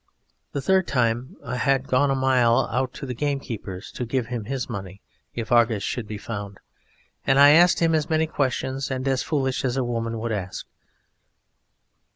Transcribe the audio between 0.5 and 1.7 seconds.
The third time I